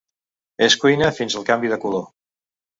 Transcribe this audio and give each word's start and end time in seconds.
Es 0.67 0.77
cuina 0.85 1.11
fins 1.19 1.37
al 1.43 1.47
canvi 1.53 1.73
de 1.77 1.81
color. 1.87 2.05